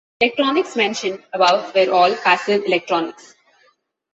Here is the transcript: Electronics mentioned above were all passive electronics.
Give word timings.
Electronics 0.19 0.75
mentioned 0.75 1.23
above 1.31 1.75
were 1.75 1.91
all 1.93 2.15
passive 2.15 2.63
electronics. 2.65 3.35